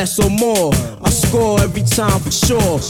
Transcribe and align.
less 0.00 0.18
or 0.18 0.30
more. 0.30 0.72
I 1.04 1.10
score 1.10 1.60
every 1.60 1.82
time 1.82 2.20
for 2.20 2.30
sure. 2.30 2.80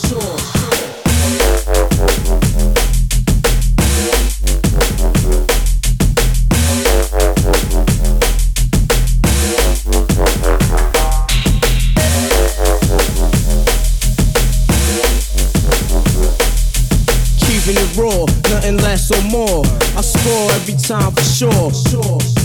Keeping 17.41 17.77
it 17.77 17.97
raw, 17.97 18.25
nothing 18.51 18.77
less 18.77 19.11
or 19.11 19.21
more. 19.23 19.65
I 19.97 20.03
score 20.03 20.53
every 20.53 20.75
time 20.75 21.11
for 21.11 21.25
sure. 21.25 22.40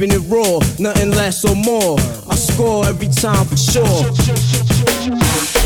Keeping 0.00 0.16
it 0.16 0.30
raw, 0.30 0.58
nothing 0.78 1.10
less 1.10 1.44
or 1.44 1.54
more. 1.54 1.98
I 2.30 2.34
score 2.34 2.86
every 2.86 3.08
time 3.08 3.44
for 3.44 3.56
sure. 3.56 5.59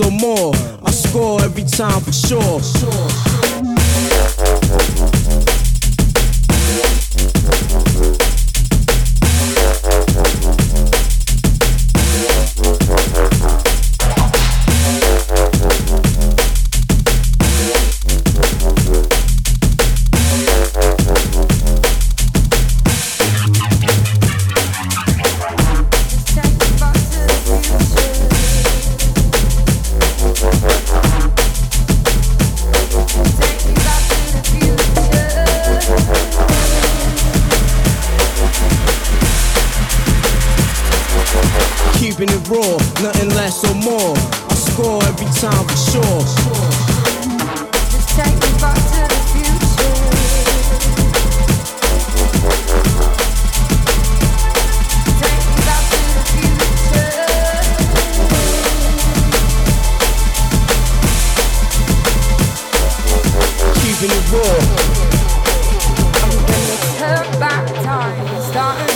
Or 0.00 0.10
more. 0.10 0.54
I 0.84 0.90
score 0.90 1.40
every 1.42 1.64
time 1.64 2.00
for 2.00 2.12
sure. 2.12 3.31
Time 68.52 68.91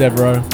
this 0.00 0.49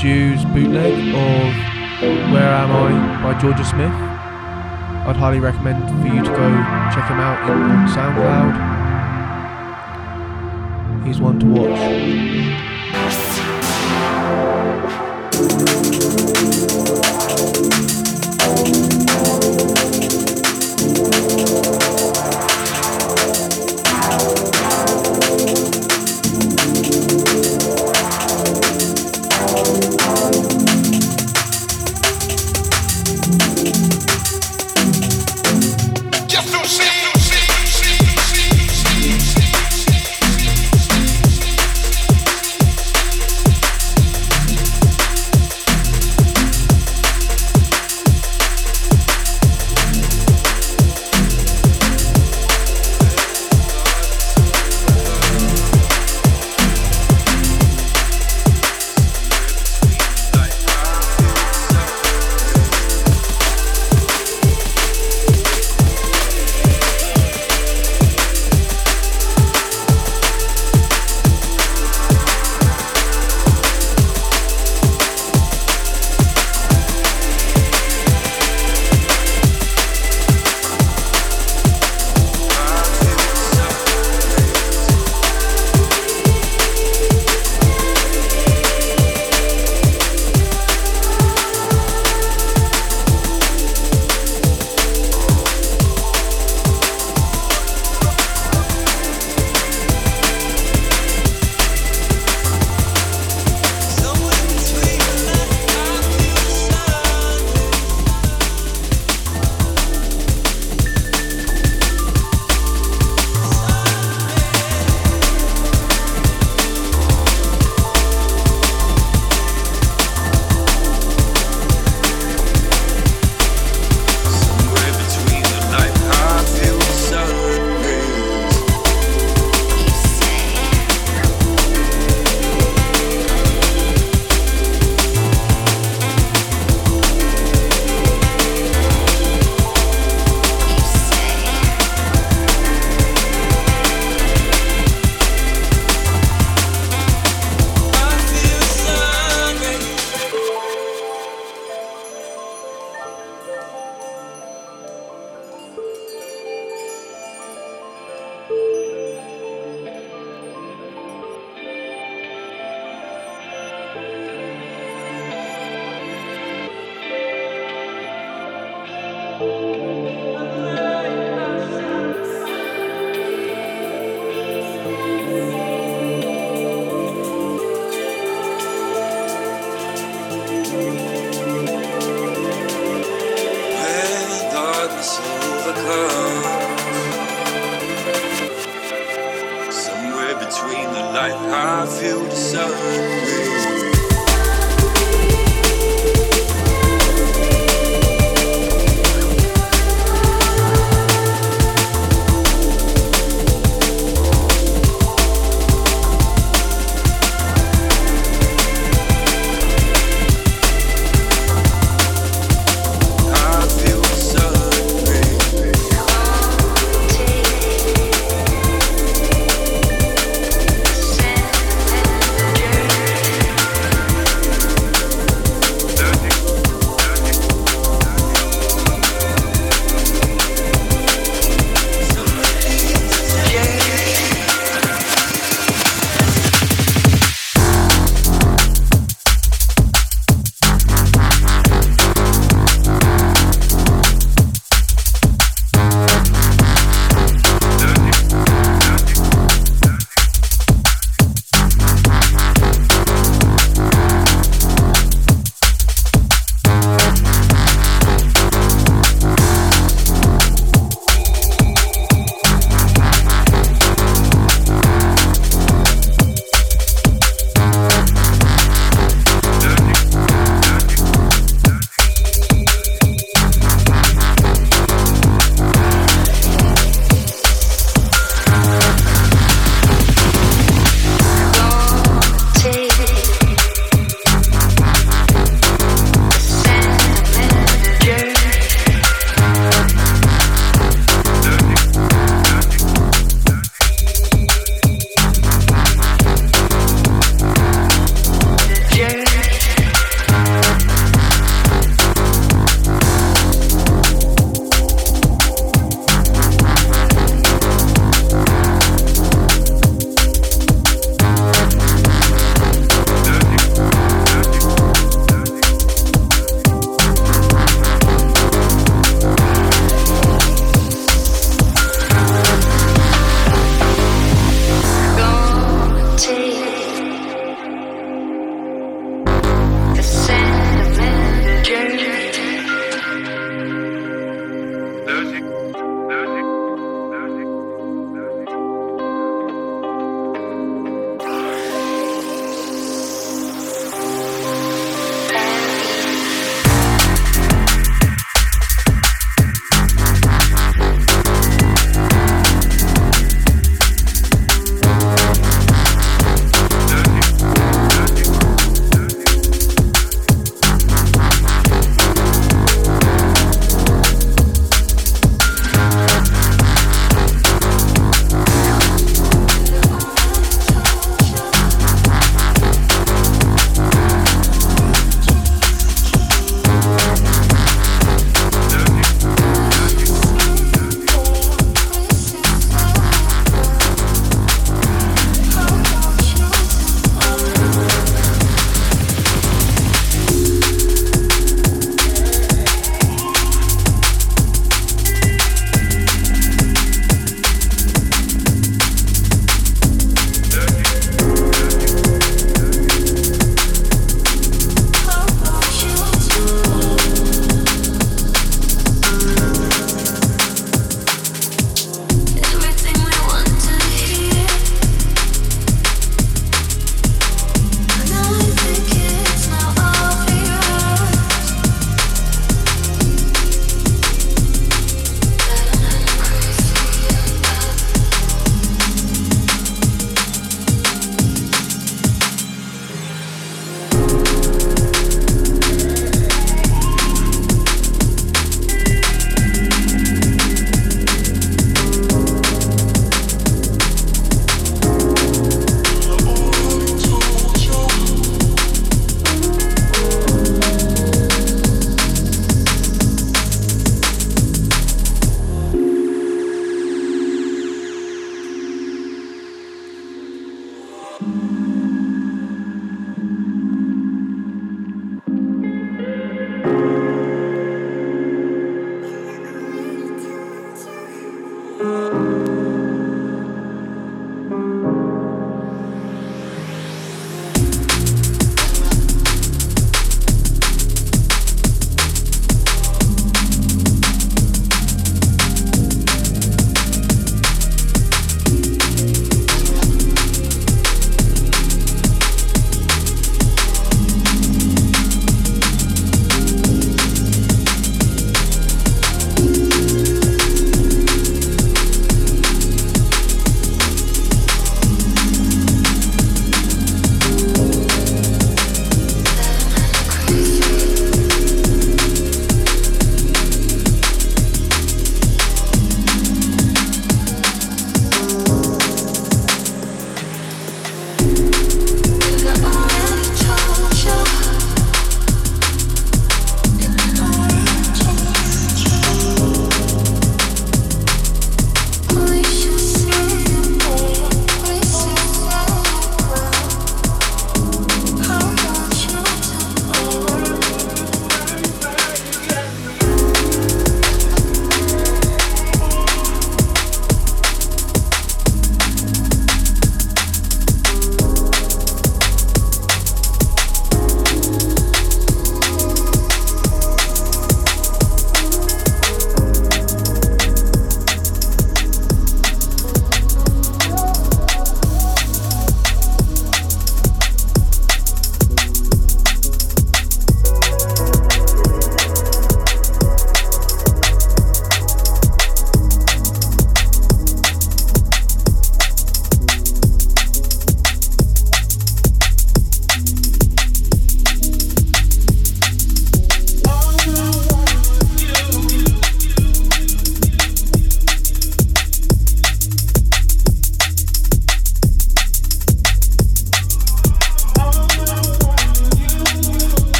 Subdue's 0.00 0.46
bootleg 0.46 0.94
of 1.14 2.32
Where 2.32 2.54
Am 2.54 2.72
I 2.72 3.22
by 3.22 3.38
Georgia 3.38 3.62
Smith. 3.62 3.92
I'd 3.92 5.14
highly 5.14 5.40
recommend 5.40 5.86
for 6.00 6.08
you 6.08 6.22
to 6.24 6.30
go 6.30 6.48
check 6.90 7.06
him 7.10 7.20
out 7.20 7.38
in, 7.50 7.86
SoundCloud. 7.92 8.69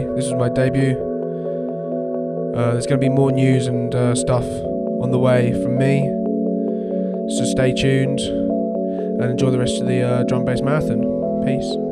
Today. 0.00 0.14
This 0.14 0.26
is 0.26 0.34
my 0.34 0.48
debut. 0.48 0.96
Uh, 2.56 2.72
there's 2.72 2.86
going 2.86 3.00
to 3.00 3.04
be 3.04 3.08
more 3.08 3.30
news 3.30 3.66
and 3.66 3.94
uh, 3.94 4.14
stuff 4.14 4.44
on 5.02 5.10
the 5.10 5.18
way 5.18 5.52
from 5.52 5.78
me. 5.78 6.08
So 7.36 7.44
stay 7.44 7.72
tuned 7.72 8.20
and 8.20 9.24
enjoy 9.24 9.50
the 9.50 9.58
rest 9.58 9.80
of 9.80 9.86
the 9.86 10.02
uh, 10.02 10.22
drum 10.24 10.44
bass 10.44 10.60
marathon. 10.60 11.02
Peace. 11.44 11.87